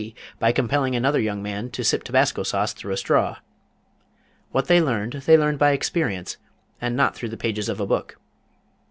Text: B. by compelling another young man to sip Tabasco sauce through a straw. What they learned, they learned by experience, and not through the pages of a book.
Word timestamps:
B. 0.01 0.15
by 0.39 0.51
compelling 0.51 0.95
another 0.95 1.19
young 1.19 1.43
man 1.43 1.69
to 1.69 1.83
sip 1.83 2.03
Tabasco 2.03 2.41
sauce 2.41 2.73
through 2.73 2.91
a 2.93 2.97
straw. 2.97 3.37
What 4.51 4.65
they 4.65 4.81
learned, 4.81 5.13
they 5.27 5.37
learned 5.37 5.59
by 5.59 5.73
experience, 5.73 6.37
and 6.81 6.95
not 6.95 7.13
through 7.15 7.29
the 7.29 7.37
pages 7.37 7.69
of 7.69 7.79
a 7.79 7.85
book. 7.85 8.17